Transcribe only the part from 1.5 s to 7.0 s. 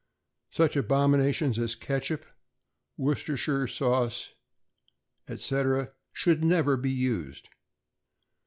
as ketchup, Worcestershire sauce, etc., should never be